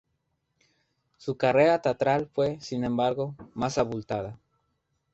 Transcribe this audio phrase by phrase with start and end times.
[1.19, 4.39] Su carrera teatral fue, sin embargo, más abultada.